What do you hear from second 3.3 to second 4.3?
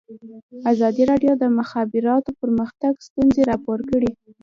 راپور کړي.